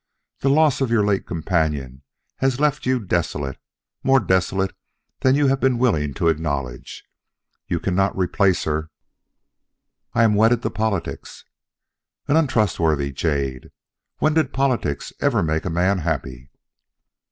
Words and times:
The 0.39 0.49
loss 0.49 0.81
of 0.81 0.89
your 0.89 1.05
late 1.05 1.27
companion 1.27 2.01
has 2.37 2.59
left 2.59 2.87
you 2.87 2.99
desolate, 2.99 3.59
more 4.01 4.19
desolate 4.19 4.73
than 5.19 5.35
you 5.35 5.45
have 5.45 5.59
been 5.59 5.77
willing 5.77 6.15
to 6.15 6.27
acknowledge. 6.27 7.03
You 7.67 7.79
cannot 7.79 8.17
replace 8.17 8.63
her" 8.63 8.89
"I 10.15 10.23
am 10.23 10.33
wedded 10.33 10.63
to 10.63 10.71
politics." 10.71 11.45
"An 12.27 12.35
untrustworthy 12.35 13.11
jade. 13.11 13.69
When 14.17 14.33
did 14.33 14.53
politics 14.53 15.13
ever 15.21 15.43
make 15.43 15.65
a 15.65 15.69
man 15.69 15.99
happy?" 15.99 16.49